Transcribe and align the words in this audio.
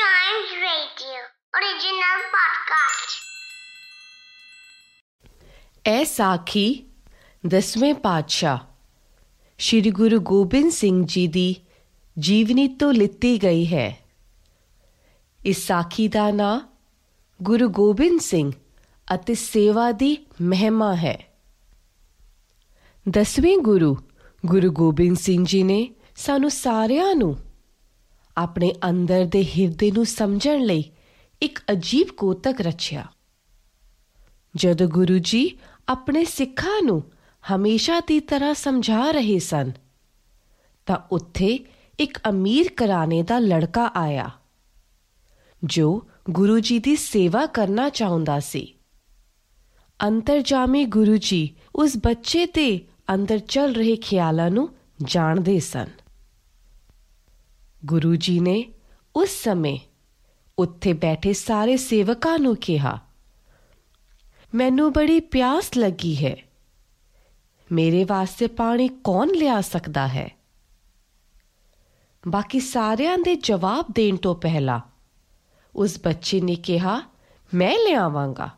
Chimes 0.00 0.52
Radio, 0.62 1.16
original 1.54 2.20
podcast. 2.34 3.16
ਇਹ 5.86 6.04
ਸਾਖੀ 6.04 6.84
ਦਸਵੇਂ 7.46 7.94
ਪਾਤਸ਼ਾਹ 7.94 8.58
ਸ੍ਰੀ 9.58 9.90
ਗੁਰੂ 9.90 10.20
ਗੋਬਿੰਦ 10.20 10.70
ਸਿੰਘ 10.72 11.04
ਜੀ 11.06 11.26
ਦੀ 11.26 11.56
ਜੀਵਨੀ 12.18 12.66
ਤੋਂ 12.68 12.92
ਲਿੱਤੀ 12.92 13.36
ਗਈ 13.42 13.66
ਹੈ 13.66 13.98
ਇਸ 15.40 15.66
ਸਾਖੀ 15.66 16.08
ਦਾ 16.08 16.30
ਨਾਂ 16.30 16.60
ਗੁਰੂ 17.42 17.68
ਗੋਬਿੰਦ 17.68 18.20
ਸਿੰਘ 18.20 18.52
ਅਤੇ 19.14 19.34
ਸੇਵਾ 19.34 19.92
ਦੀ 19.92 20.16
ਮਹਿਮਾ 20.42 20.94
ਹੈ 20.96 21.18
ਦਸਵੇਂ 23.08 23.56
ਗੁਰੂ 23.58 23.96
ਗੁਰੂ 24.46 24.72
ਗੋਬਿੰਦ 24.72 25.16
ਸਿੰਘ 25.16 25.44
ਜੀ 25.44 25.62
ਨੇ 25.62 25.88
ਸਾਨੂੰ 26.16 26.50
ਸਾਰਿਆਂ 26.50 27.14
ਨੂੰ 27.14 27.36
ਆਪਣੇ 28.40 28.72
ਅੰਦਰ 28.88 29.24
ਦੇ 29.24 29.44
ਹਿਰਦੇ 29.44 29.90
ਨੂੰ 29.90 30.06
ਸਮਝਣ 30.06 30.60
ਲਈ 30.60 30.84
ਇੱਕ 31.42 31.60
ਅਜੀਬ 31.72 32.08
ਕੋਤਕ 32.16 32.60
ਰਚਿਆ। 32.60 33.06
ਜਦੋਂ 34.54 34.88
ਗੁਰੂ 34.88 35.18
ਜੀ 35.18 35.58
ਆਪਣੇ 35.88 36.24
ਸਿੱਖਾਂ 36.24 36.82
ਨੂੰ 36.82 37.02
ਹਮੇਸ਼ਾ 37.44 38.00
ਦੀ 38.00 38.20
ਤਰ੍ਹਾਂ 38.20 38.54
ਸਮਝਾ 38.54 39.10
ਰਹੇ 39.10 39.38
ਸਨ, 39.38 39.72
ਤਾਂ 40.86 40.98
ਉੱਥੇ 41.10 41.58
ਇੱਕ 41.98 42.18
ਅਮੀਰ 42.28 42.70
ਘਰਾਣੇ 42.74 43.22
ਦਾ 43.22 43.38
ਲੜਕਾ 43.38 43.90
ਆਇਆ, 43.94 44.30
ਜੋ 45.64 46.08
ਗੁਰੂ 46.30 46.58
ਜੀ 46.60 46.78
ਦੀ 46.78 46.96
ਸੇਵਾ 46.96 47.46
ਕਰਨਾ 47.46 47.88
ਚਾਹੁੰਦਾ 47.88 48.40
ਸੀ। 48.40 48.74
ਅੰਤਰਜਾਮੀ 50.00 50.84
ਗੁਰੂ 50.84 51.16
ਜੀ 51.16 51.56
ਉਸ 51.76 51.96
ਬੱਚੇ 51.96 52.46
ਤੇ 52.46 52.80
ਅੰਦਰ 53.14 53.38
ਚੱਲ 53.38 53.74
ਰਹੇ 53.74 53.96
ਖਿਆਲਾਂ 53.96 54.50
ਨੂੰ 54.50 54.68
ਜਾਣਦੇ 55.04 55.60
ਸਨ। 55.60 55.86
ਗੁਰੂ 57.86 58.16
ਜੀ 58.16 58.40
ਨੇ 58.40 58.72
ਉਸ 59.16 59.28
ਸਮੇਂ 59.28 59.78
ਉੱਥੇ 60.58 60.92
ਬੈਠੇ 60.92 61.32
ਸਾਰੇ 61.32 61.76
ਸੇਵਕਾਂ 61.76 62.38
ਨੂੰ 62.38 62.56
ਕਿਹਾ, 62.56 62.98
ਮੈਨੂੰ 64.54 64.92
ਬੜੀ 64.92 65.20
ਪਿਆਸ 65.20 65.76
ਲੱਗੀ 65.76 66.26
ਹੈ। 66.26 66.36
ਮੇਰੇ 67.72 68.04
ਵਾਸਤੇ 68.04 68.46
ਪਾਣੀ 68.46 68.88
ਕੌਣ 68.88 69.28
ਲਿਆ 69.28 69.60
ਸਕਦਾ 69.60 70.08
ਹੈ? 70.08 70.38
ਬਾਕੀ 72.28 72.60
ਸਾਰਿਆਂ 72.60 73.18
ਦੇ 73.18 73.34
ਜਵਾਬ 73.34 73.86
ਦੇਣ 73.94 74.16
ਤੋਂ 74.16 74.34
ਪਹਿਲਾਂ 74.34 74.80
ਉਸ 75.74 76.00
ਬੱਚੇ 76.04 76.40
ਨੇ 76.40 76.54
ਕਿਹਾ, 76.54 77.02
ਮੈਂ 77.54 77.74
ਲਿਆਵਾਂਗਾ। 77.78 78.50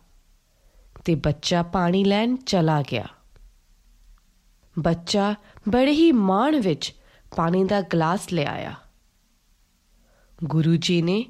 ਤੇ 1.04 1.14
ਬੱਚਾ 1.14 1.62
ਪਾਣੀ 1.62 2.04
ਲੈਣ 2.04 2.36
ਚਲਾ 2.36 2.82
ਗਿਆ। 2.82 3.06
ਬੱਚਾ 4.78 5.34
ਬੜੇ 5.68 5.92
ਹੀ 5.92 6.12
ਮਾਣ 6.12 6.60
ਵਿੱਚ 6.60 6.94
ਪਾਣੀ 7.36 7.64
ਦਾ 7.64 7.80
ਗਲਾਸ 7.80 8.32
ਲਿਆਇਆ 8.32 8.74
ਗੁਰੂ 10.44 10.76
ਜੀ 10.76 11.02
ਨੇ 11.02 11.24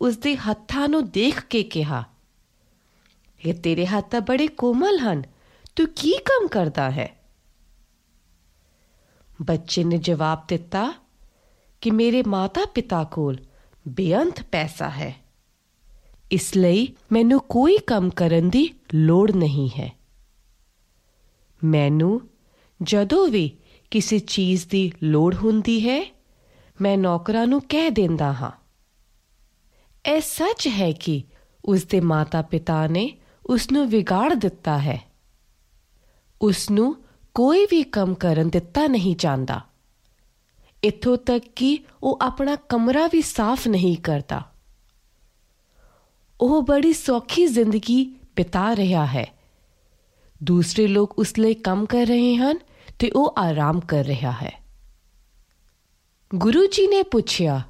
ਉਸ 0.00 0.16
ਦੇ 0.16 0.36
ਹੱਥਾਂ 0.36 0.88
ਨੂੰ 0.88 1.10
ਦੇਖ 1.10 1.40
ਕੇ 1.40 1.62
ਕਿਹਾ 1.62 2.04
ਇਹ 3.46 3.54
ਤੇਰੇ 3.54 3.86
ਹੱਥ 3.86 4.10
ਤਾਂ 4.10 4.20
ਬੜੇ 4.20 4.46
ਕੋਮਲ 4.46 4.98
ਹਨ 4.98 5.22
ਤੂੰ 5.76 5.86
ਕੀ 5.96 6.12
ਕੰਮ 6.18 6.46
ਕਰਦਾ 6.48 6.90
ਹੈ 6.90 7.08
ਬੱਚੇ 9.42 9.84
ਨੇ 9.84 9.98
ਜਵਾਬ 9.98 10.44
ਦਿੱਤਾ 10.48 10.94
ਕਿ 11.80 11.90
ਮੇਰੇ 11.90 12.22
ਮਾਤਾ-ਪਿਤਾ 12.26 13.04
ਕੋਲ 13.04 13.36
ਬੇਅੰਤ 13.88 14.42
ਪੈਸਾ 14.42 14.88
ਹੈ 14.88 15.14
ਇਸ 16.30 16.56
ਲਈ 16.56 16.88
ਮੈਨੂੰ 17.12 17.40
ਕੋਈ 17.40 17.78
ਕੰਮ 17.78 18.10
ਕਰਨ 18.10 18.50
ਦੀ 18.50 18.74
ਲੋੜ 18.94 19.30
ਨਹੀਂ 19.30 19.68
ਹੈ 19.78 19.90
ਮੈਨੂੰ 21.64 22.20
ਜਦੋਂ 22.82 23.26
ਵੀ 23.28 23.50
ਕਿਸੇ 23.90 24.18
ਚੀਜ਼ 24.18 24.66
ਦੀ 24.66 24.92
ਲੋੜ 25.02 25.34
ਹੁੰਦੀ 25.34 25.88
ਹੈ 25.88 26.17
ਮੈਂ 26.80 26.96
ਨੌਕਰਾਂ 26.98 27.46
ਨੂੰ 27.46 27.60
ਕਹਿ 27.68 27.90
ਦਿੰਦਾ 27.90 28.32
ਹਾਂ 28.32 28.50
ਇਹ 30.04 30.20
ਸੱਚ 30.20 30.68
ਹੈ 30.68 30.92
ਕਿ 30.92 31.22
ਉਸ 31.64 31.84
ਦੇ 31.84 32.00
ਮਾਤਾ-ਪਿਤਾ 32.00 32.86
ਨੇ 32.86 33.10
ਉਸ 33.46 33.70
ਨੂੰ 33.72 33.88
ਵਿਗਾੜ 33.88 34.34
ਦਿੱਤਾ 34.34 34.78
ਹੈ 34.78 35.00
ਉਸ 36.42 36.70
ਨੂੰ 36.70 36.94
ਕੋਈ 37.34 37.66
ਵੀ 37.70 37.82
ਕੰਮ 37.82 38.14
ਕਰਨ 38.14 38.48
ਦਿੱਤਾ 38.50 38.86
ਨਹੀਂ 38.86 39.16
ਜਾਂਦਾ 39.16 39.60
ਇਥੋਂ 40.84 41.16
ਤੱਕ 41.16 41.44
ਕਿ 41.56 41.78
ਉਹ 42.02 42.18
ਆਪਣਾ 42.22 42.56
ਕਮਰਾ 42.68 43.06
ਵੀ 43.06 43.22
ਸਾਫ਼ 43.22 43.68
ਨਹੀਂ 43.68 43.96
ਕਰਦਾ 43.96 44.42
ਉਹ 46.40 46.62
ਬੜੀ 46.62 46.92
ਸੌਖੀ 46.92 47.46
ਜ਼ਿੰਦਗੀ 47.46 48.04
ਬਿਤਾ 48.36 48.76
ਰਿਹਾ 48.76 49.06
ਹੈ 49.06 49.26
ਦੂਸਰੇ 50.42 50.86
ਲੋਕ 50.86 51.18
ਉਸ 51.18 51.38
ਲਈ 51.38 51.54
ਕੰਮ 51.54 51.86
ਕਰ 51.86 52.06
ਰਹੇ 52.06 52.36
ਹਨ 52.36 52.58
ਤੇ 52.98 53.10
ਉਹ 53.10 53.34
ਆਰਾਮ 53.38 53.80
ਕਰ 53.80 54.04
ਰਿਹਾ 54.04 54.30
ਹੈ 54.32 54.67
ਗੁਰੂ 56.34 56.66
ਜੀ 56.66 56.86
ਨੇ 56.86 57.02
ਪੁੱਛਿਆ 57.02 57.62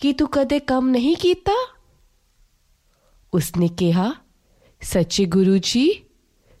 ਕਿ 0.00 0.12
ਤੂੰ 0.12 0.28
ਕਦੇ 0.28 0.58
ਕੰਮ 0.58 0.88
ਨਹੀਂ 0.88 1.16
ਕੀਤਾ 1.16 1.52
ਉਸਨੇ 3.34 3.68
ਕਿਹਾ 3.68 4.12
ਸੱਚੇ 4.80 5.24
ਗੁਰੂ 5.24 5.58
ਜੀ 5.58 6.02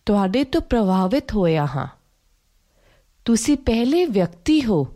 ਤੁਹਾਡੇ 0.06 0.44
ਤੋਂ 0.44 0.60
ਪ੍ਰਭਾਵਿਤ 0.60 1.32
ਹੋਇਆ 1.34 1.66
ਹਾਂ 1.66 1.86
ਤੁਸੀਂ 3.24 3.56
ਪਹਿਲੇ 3.56 4.04
ਵਿਅਕਤੀ 4.06 4.64
ਹੋ 4.64 4.86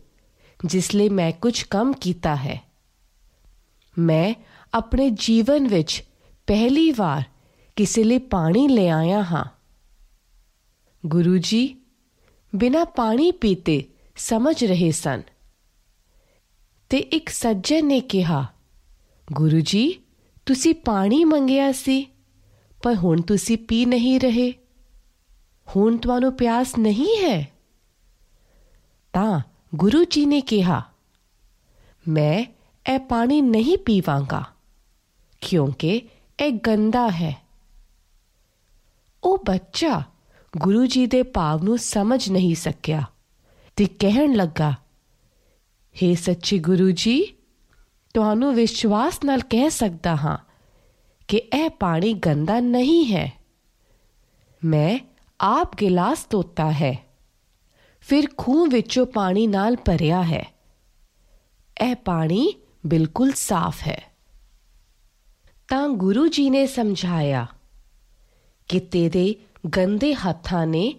ਜਿਸ 0.67 0.95
ਲਈ 0.95 1.09
ਮੈਂ 1.09 1.33
ਕੁਝ 1.33 1.63
ਕੰਮ 1.63 1.93
ਕੀਤਾ 1.93 2.37
ਹੈ 2.37 2.61
ਮੈਂ 3.99 4.35
ਆਪਣੇ 4.75 5.11
ਜੀਵਨ 5.11 5.69
ਵਿੱਚ 5.69 6.05
ਪਹਿਲੀ 6.47 6.91
ਵਾਰ 6.93 7.23
ਕਿਸੇ 7.77 8.05
ਲਈ 8.05 8.19
ਪਾਣੀ 8.19 8.69
ਲੈ 8.69 8.89
ਆਇਆ 8.91 9.23
ਹਾਂ 9.23 9.45
ਗੁਰੂ 11.07 11.39
ਜੀ 11.39 11.77
ਬਿਨਾ 12.55 12.85
ਪਾਣੀ 12.85 13.31
ਪੀਤੇ 13.31 13.85
ਸਮਝ 14.17 14.65
ਰਹੇ 14.65 14.91
ਸਨ 14.91 15.23
ਤੇ 16.93 16.99
ਇੱਕ 16.99 17.29
ਸੱਜਣ 17.29 17.87
ਨੇ 17.87 18.01
ਕਿਹਾ, 18.01 18.47
ਗੁਰੂ 19.33 19.61
ਜੀ, 19.61 20.01
ਤੁਸੀਂ 20.47 20.75
ਪਾਣੀ 20.75 21.25
ਮੰਗਿਆ 21.25 21.73
ਸੀ, 21.73 22.07
ਪਰ 22.83 22.95
ਹੁਣ 22.95 23.21
ਤੁਸੀਂ 23.21 23.59
ਪੀ 23.59 23.85
ਨਹੀਂ 23.85 24.21
ਰਹੇ। 24.21 24.53
ਹੁਣ 25.69 25.97
ਤੁਹਾਨੂੰ 25.97 26.37
ਪਿਆਸ 26.37 26.79
ਨਹੀਂ 26.79 27.17
ਹੈ? 27.25 27.53
ਤਾਂ 29.13 29.41
ਗੁਰੂ 29.75 30.05
ਜੀ 30.05 30.27
ਨੇ 30.27 30.41
ਕਿਹਾ, 30.41 30.83
ਮੈਂ 32.09 32.45
ਇਹ 32.95 32.99
ਪਾਣੀ 32.99 33.41
ਨਹੀਂ 33.41 33.79
ਪੀਵਾਂਗਾ, 33.79 34.45
ਕਿਉਂਕਿ 35.41 36.03
ਇਹ 36.41 36.53
ਗੰਦਾ 36.53 37.09
ਹੈ। 37.09 37.43
ਉਹ 39.25 39.39
ਬੱਚਾ 39.47 40.03
ਗੁਰੂ 40.59 40.87
ਜੀ 40.87 41.07
ਦੇ 41.07 41.23
ਭਾਵ 41.23 41.63
ਨੂੰ 41.63 41.79
ਸਮਝ 41.79 42.31
ਨਹੀਂ 42.31 42.55
ਸਕਿਆ 42.55 43.03
ਤੇ 43.77 43.87
ਕਹਿਣ 43.87 44.33
ਲੱਗਾ 44.33 44.75
हे 45.93 46.17
ਸੱਚੇ 46.17 46.59
ਗੁਰੂ 46.59 46.91
ਜੀ 46.91 47.35
ਤੁਹਾਨੂੰ 48.15 48.55
ਵਿਸ਼ਵਾਸ 48.55 49.19
ਨਾਲ 49.25 49.41
ਕਹਿ 49.41 49.71
ਸਕਦਾ 49.71 50.17
ਹਾਂ 50.17 50.39
ਕਿ 51.29 51.37
ਇਹ 51.37 51.71
ਪਾਣੀ 51.71 52.13
ਗੰਦਾ 52.13 52.61
ਨਹੀਂ 52.61 53.13
ਹੈ। 53.13 53.33
ਮੈਂ 54.65 54.99
ਆਪ 55.41 55.77
ਗਿਲਾਸ 55.77 56.27
ਧੋਤਾ 56.31 56.73
ਹੈ, 56.73 57.05
ਫਿਰ 58.01 58.25
ਖੂਹ 58.37 58.67
ਵਿੱਚੋਂ 58.67 59.07
ਪਾਣੀ 59.07 59.47
ਨਾਲ 59.47 59.77
ਭਰਿਆ 59.77 60.23
ਹੈ। 60.23 60.47
ਇਹ 61.85 61.95
ਪਾਣੀ 61.95 62.53
ਬਿਲਕੁਲ 62.87 63.33
ਸਾਫ਼ 63.33 63.89
ਹੈ। 63.89 64.03
ਤਾਂ 65.69 65.89
ਗੁਰੂ 65.89 66.29
ਜੀ 66.29 66.51
ਨੇ 66.51 66.67
ਸਮਝਾਇਆ 66.67 67.47
ਕਿ 68.69 68.81
ਤੇਰੇ 68.81 69.35
ਗੰਦੇ 69.77 70.15
ਹੱਥਾਂ 70.15 70.67
ਨੇ 70.67 70.95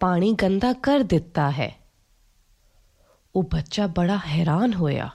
ਪਾਣੀ 0.00 0.32
ਗੰਦਾ 0.32 0.72
ਕਰ 0.72 1.00
ਦਿੱਤਾ 1.00 1.50
ਹੈ। 1.50 1.81
ਉਹ 3.34 3.42
ਬੱਚਾ 3.42 3.86
ਬੜਾ 3.86 4.18
ਹੈਰਾਨ 4.26 4.74
ਹੋਇਆ 4.74 5.10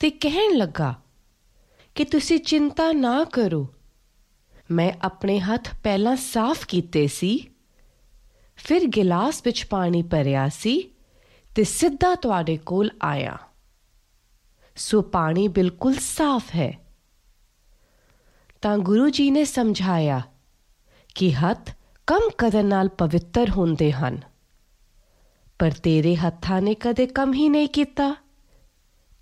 ਤੇ 0.00 0.10
ਕਹਿਣ 0.10 0.56
ਲੱਗਾ 0.56 0.94
ਕਿ 1.94 2.04
ਤੁਸੀਂ 2.04 2.38
ਚਿੰਤਾ 2.38 2.92
ਨਾ 2.92 3.24
ਕਰੋ। 3.24 3.74
ਮੈਂ 4.70 4.92
ਆਪਣੇ 5.02 5.40
ਹੱਥ 5.40 5.68
ਪਹਿਲਾਂ 5.82 6.16
ਸਾਫ਼ 6.16 6.66
ਕੀਤੇ 6.66 7.06
ਸੀ, 7.06 7.48
ਫਿਰ 8.56 8.86
ਗਿਲਾਸ 8.86 9.42
ਵਿੱਚ 9.44 9.66
ਪਾਣੀ 9.66 10.02
ਭਰਿਆ 10.02 10.48
ਸੀ 10.48 10.90
ਤੇ 11.54 11.64
ਸਿੱਧਾ 11.64 12.14
ਤੁਹਾਡੇ 12.14 12.56
ਕੋਲ 12.56 12.90
ਆਇਆ। 13.02 13.38
ਸੋ 14.76 15.02
ਪਾਣੀ 15.02 15.48
ਬਿਲਕੁਲ 15.48 15.94
ਸਾਫ਼ 15.94 16.56
ਹੈ। 16.56 16.78
ਤਾਂ 18.62 18.78
ਗੁਰੂ 18.78 19.08
ਜੀ 19.08 19.30
ਨੇ 19.30 19.44
ਸਮਝਾਇਆ 19.44 20.22
ਕਿ 21.14 21.32
ਹੱਥ 21.34 21.70
ਕੰਮ 22.06 22.30
ਕਦਰ 22.38 22.62
ਨਾਲ 22.62 22.88
ਪਵਿੱਤਰ 22.88 23.50
ਹੁੰਦੇ 23.50 23.92
ਹਨ। 23.92 24.20
ਪਰ 25.58 25.70
ਤੇਰੇ 25.70 26.16
ਹੱਥਾਂ 26.16 26.62
ਨੇ 26.62 26.74
ਕਦੇ 26.74 27.06
ਕੰਮ 27.06 27.32
ਹੀ 27.34 27.48
ਨਹੀਂ 27.48 27.68
ਕੀਤਾ। 27.68 28.14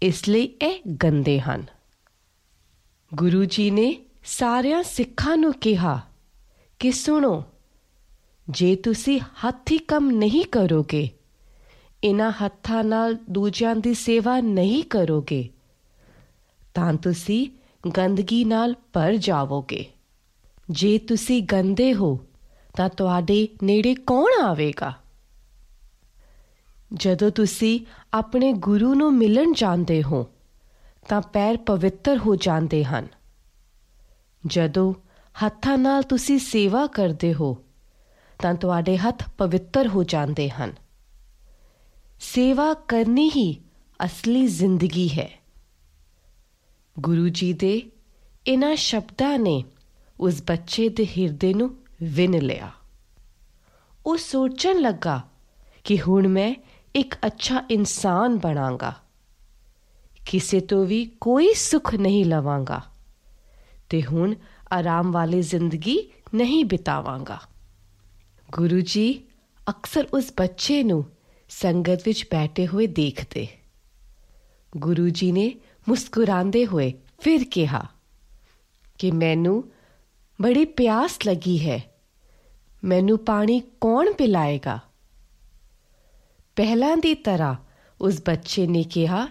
ਇਸ 0.02 0.28
ਲਈ 0.28 0.44
ਇਹ 0.62 0.80
ਗੰਦੇ 1.04 1.40
ਹਨ। 1.40 1.64
ਗੁਰੂ 3.14 3.44
ਜੀ 3.44 3.70
ਨੇ 3.70 3.94
ਸਾਰਿਆਂ 4.24 4.82
ਸਿੱਖਾਂ 4.82 5.36
ਨੂੰ 5.36 5.52
ਕਿਹਾ 5.52 6.00
ਕਿ 6.78 6.92
ਸੁਣੋ, 6.92 7.44
ਜੇ 8.50 8.76
ਤੁਸੀਂ 8.76 9.20
ਹੱਥ 9.20 9.72
ਹੀ 9.72 9.78
ਕੰਮ 9.78 10.10
ਨਹੀਂ 10.10 10.44
ਕਰੋਗੇ 10.44 11.08
ਇਹਨਾਂ 12.04 12.30
ਹੱਥਾਂ 12.30 12.84
ਨਾਲ 12.84 13.14
ਦੂਜਿਆਂ 13.30 13.76
ਦੀ 13.76 13.94
ਸੇਵਾ 13.94 14.40
ਨਹੀਂ 14.40 14.82
ਕਰੋਗੇ, 14.84 15.48
ਤਾਂ 16.74 16.94
ਤੁਸੀਂ 16.94 17.46
ਗੰਦਗੀ 17.90 18.44
ਨਾਲ 18.44 18.74
ਭਰ 18.92 19.16
ਜਾਵੋਗੇ। 19.16 19.84
ਜੇ 20.70 20.98
ਤੁਸੀਂ 20.98 21.42
ਗੰਦੇ 21.42 21.94
ਹੋ, 21.94 22.18
ਤਾਂ 22.76 22.88
ਤੁਹਾਡੇ 22.88 23.48
ਨੇੜੇ 23.62 23.94
ਕੌਣ 23.94 24.42
ਆਵੇਗਾ? 24.42 25.03
ਜਦੋਂ 26.94 27.30
ਤੁਸੀਂ 27.30 27.80
ਆਪਣੇ 28.14 28.52
ਗੁਰੂ 28.52 28.94
ਨੂੰ 28.94 29.14
ਮਿਲਣ 29.14 29.52
ਜਾਂਦੇ 29.52 30.02
ਹੋ, 30.02 30.26
ਤਾਂ 31.08 31.20
ਪੈਰ 31.20 31.56
ਪਵਿੱਤਰ 31.56 32.18
ਹੋ 32.18 32.36
ਜਾਂਦੇ 32.36 32.84
ਹਨ। 32.84 33.08
ਜਦੋਂ 34.46 34.94
ਹੱਥਾਂ 35.46 35.78
ਨਾਲ 35.78 36.02
ਤੁਸੀਂ 36.02 36.38
ਸੇਵਾ 36.38 36.86
ਕਰਦੇ 36.86 37.34
ਹੋ, 37.34 37.58
ਤਾਂ 38.42 38.54
ਤੁਹਾਡੇ 38.54 38.96
ਹੱਥ 38.96 39.30
ਪਵਿੱਤਰ 39.38 39.86
ਹੋ 39.86 40.04
ਜਾਂਦੇ 40.04 40.50
ਹਨ। 40.50 40.72
ਸੇਵਾ 42.20 42.74
ਕਰਨੀ 42.74 43.30
ਹੀ 43.30 43.62
ਅਸਲੀ 44.04 44.46
ਜ਼ਿੰਦਗੀ 44.46 45.08
ਹੈ। 45.08 45.30
ਗੁਰੂ 47.00 47.28
ਜੀ 47.28 47.52
ਦੇ 47.52 47.82
ਇਹਨਾਂ 48.46 48.76
ਸ਼ਬਦਾਂ 48.76 49.38
ਨੇ 49.38 49.64
ਉਸ 50.20 50.42
ਬੱਚੇ 50.42 50.88
ਦੇ 50.88 51.06
ਹਿਰਦੇ 51.06 51.54
ਨੂੰ 51.54 51.76
ਵਿਨ 52.02 52.38
ਲਿਆ। 52.42 52.72
ਉਹ 54.06 54.16
ਸੋਚਣ 54.16 54.80
ਲੱਗਾ 54.80 55.22
ਕਿ 55.84 56.00
ਹੁਣ 56.00 56.28
ਮੈਂ 56.28 56.54
ਇੱਕ 56.96 57.14
ਅੱਛਾ 57.26 57.64
ਇਨਸਾਨ 57.70 58.38
ਬਣਾਂਗਾ। 58.38 58.94
ਕਿਸੇ 60.26 60.60
ਤੋਂ 60.60 60.86
ਵੀ 60.86 61.10
ਕੋਈ 61.20 61.54
ਸੁੱਖ 61.54 61.94
ਨਹੀਂ 61.94 62.24
ਲਵਾਂਗਾ 62.24 62.82
ਤੇ 63.90 64.02
ਹੁਣ 64.04 64.34
ਆਰਾਮ 64.72 65.12
ਵਾਲੀ 65.12 65.42
ਜ਼ਿੰਦਗੀ 65.42 66.12
ਨਹੀਂ 66.34 66.64
ਬਿਤਾਵਾਂਗਾ। 66.64 67.40
ਗੁਰੂ 68.50 68.80
ਜੀ 68.80 69.22
ਅਕਸਰ 69.70 70.08
ਉਸ 70.14 70.32
ਬੱਚੇ 70.38 70.82
ਨੂੰ 70.82 71.04
ਸੰਗਤ 71.48 72.02
ਵਿੱਚ 72.04 72.24
ਬੈਠੇ 72.24 72.66
ਹੋਏ 72.66 72.86
ਦੇਖਦੇ। 72.86 73.48
ਗੁਰੂ 74.76 75.08
ਜੀ 75.08 75.32
ਨੇ 75.32 75.54
ਮੁਸਕਰਾਉਂਦੇ 75.88 76.66
ਹੋਏ 76.66 76.92
ਫਿਰ 77.18 77.44
ਕਿਹਾ 77.44 77.86
ਕਿ 78.98 79.10
ਮੈਨੂੰ 79.10 79.72
ਬੜੀ 80.42 80.64
ਪਿਆਸ 80.64 81.18
ਲੱਗੀ 81.26 81.70
ਹੈ। 81.70 81.94
ਮੈਨੂੰ 82.84 83.18
ਪਾਣੀ 83.18 83.62
ਕੌਣ 83.80 84.12
ਪਿਲਾਏਗਾ? 84.12 84.78
ਪਹਿਲਾਂ 86.56 86.96
ਦੀ 86.96 87.14
ਤਰ੍ਹਾਂ 87.14 87.54
ਉਸ 88.00 88.22
ਬੱਚੇ 88.26 88.66
ਨੇ 88.66 88.82
ਕਿਹਾ, 88.82 89.28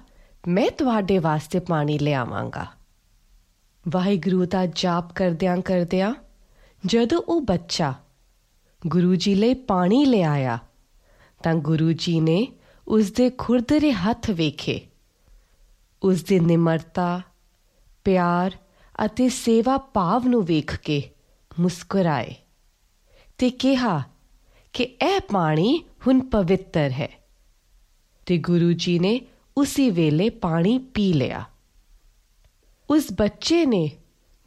ਮੈਂ 0.47 0.71
ਤੁਹਾਡੇ 0.71 1.17
ਵਾਸਤੇ 1.17 1.59
ਪਾਣੀ 1.59 1.99
ਲਿਆਵਾਂਗਾ। 1.99 2.65
ਵਾਹਿਗੁਰੂ 3.89 4.45
ਦਾ 4.45 4.65
ਜਾਪ 4.65 5.13
ਕਰਦਿਆਂ 5.13 5.57
ਕਰਦਿਆਂ 5.57 6.13
ਜਦੋਂ 6.85 7.21
ਉਹ 7.27 7.41
ਬੱਚਾ 7.41 7.93
ਗੁਰੂ 8.87 9.15
ਜੀ 9.15 9.35
ਲਈ 9.35 9.53
ਪਾਣੀ 9.53 10.05
ਲਿਆਇਆ, 10.05 10.59
ਤਾਂ 11.43 11.53
ਗੁਰੂ 11.53 11.91
ਜੀ 11.91 12.19
ਨੇ 12.19 12.47
ਉਸ 12.87 13.11
ਦੇ 13.11 13.29
ਖੁਰਦਰੇ 13.29 13.91
ਹੱਥ 13.91 14.29
ਵੇਖੇ। 14.29 14.81
ਉਸ 16.03 16.23
ਦੀ 16.23 16.39
ਨਿਮਰਤਾ, 16.39 17.21
ਪਿਆਰ 18.03 18.51
ਅਤੇ 19.05 19.29
ਸੇਵਾ 19.29 19.77
ਭਾਵ 19.77 20.27
ਨੂੰ 20.27 20.45
ਵੇਖ 20.45 20.79
ਕੇ 20.79 21.09
ਮੁਸਕਰਾਏ 21.59 22.35
ਤੇ 23.37 23.49
ਕਿਹਾ 23.49 24.03
ਕਿ 24.73 24.83
ਇਹ 24.83 25.19
ਪਾਣੀ 25.31 25.83
ਹੁਣ 26.07 26.19
ਪਵਿੱਤਰ 26.21 26.91
ਹੈ 26.91 27.09
ਤੇ 28.25 28.37
ਗੁਰੂ 28.37 28.71
ਜੀ 28.73 28.99
ਨੇ 28.99 29.21
ਉਸੇ 29.57 29.89
ਵੇਲੇ 29.89 30.29
ਪਾਣੀ 30.29 30.77
ਪੀ 30.79 31.13
ਲਿਆ 31.13 31.43
ਉਸ 32.89 33.11
ਬੱਚੇ 33.11 33.65
ਨੇ 33.65 33.89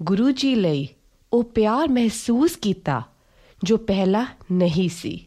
ਗੁਰੂ 0.03 0.31
ਜੀ 0.31 0.55
ਲਈ 0.55 0.89
ਉਹ 1.33 1.43
ਪਿਆਰ 1.45 1.89
ਮਹਿਸੂਸ 1.89 2.57
ਕੀਤਾ 2.57 3.03
ਜੋ 3.65 3.77
ਪਹਿਲਾਂ 3.77 4.27
ਨਹੀਂ 4.53 4.89
ਸੀ 4.89 5.27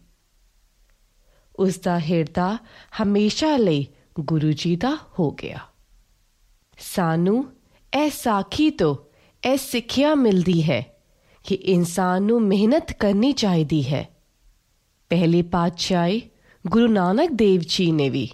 ਉਸ 1.60 1.80
ਦਾ 1.80 2.00
ਹਿਰਦਾ 2.00 2.58
ਹਮੇਸ਼ਾ 3.04 3.58
ਲਈ 3.58 3.88
ਗੁਰੂ 4.20 4.52
ਜੀ 4.52 4.76
ਦਾ 4.76 4.98
ਹੋ 5.20 5.32
ਗਿਆ 5.32 5.60
ਸਾਨੂੰ 6.80 7.46
ਇਹ 7.94 8.10
ਸਾਖੀ 8.10 8.70
ਤੋਂ 8.70 8.96
ਇਹ 9.44 9.58
ਸਿੱਖਿਆ 9.58 10.16
ਮਿਲਦੀ 10.16 10.62
ਹੈ 10.64 10.86
ਕਿ 11.44 11.56
ਇਨਸਾਨ 11.56 12.24
ਨੂੰ 12.24 12.42
ਮਿਹਨਤ 12.42 12.92
ਕਰਨੀ 12.92 13.32
ਚਾਹੀਦੀ 13.34 13.94
ਹੈ 13.94 14.08
ਪਹਿਲੀ 15.10 15.42
ਪਾਤਸ਼ਾਹੀ 15.42 16.22
ਗੁਰੂ 16.68 16.88
ਨਾਨਕ 16.88 17.32
ਦੇਵ 17.32 17.62
ਜੀ 17.68 17.92
ਨੇ 17.92 18.10
ਵੀ 18.10 18.30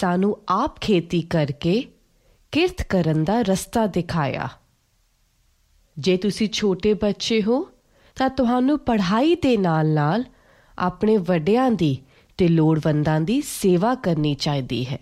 ਸਾਨੂੰ 0.00 0.38
ਆਪ 0.48 0.80
ਖੇਤੀ 0.80 1.20
ਕਰਕੇ 1.22 1.84
ਕਿਰਤ 2.52 2.82
ਕਰਨ 2.82 3.24
ਦਾ 3.24 3.40
ਰਸਤਾ 3.42 3.86
ਦਿਖਾਇਆ 3.86 4.48
ਜੇ 5.98 6.16
ਤੁਸੀਂ 6.16 6.48
ਛੋਟੇ 6.48 6.94
ਬੱਚੇ 6.94 7.42
ਹੋ 7.42 7.68
ਤਾਂ 8.16 8.28
ਤੁਹਾਨੂੰ 8.28 8.78
ਪੜ੍ਹਾਈ 8.78 9.34
ਦੇ 9.34 9.56
ਨਾਲ-ਨਾਲ 9.56 10.24
ਆਪਣੇ 10.78 11.16
ਵੱਡਿਆਂ 11.16 11.70
ਦੀ 11.70 11.96
ਤੇ 12.38 12.48
ਲੋੜਵੰਦਾਂ 12.48 13.20
ਦੀ 13.20 13.40
ਸੇਵਾ 13.40 13.94
ਕਰਨੀ 13.94 14.34
ਚਾਹੀਦੀ 14.34 14.86
ਹੈ 14.86 14.98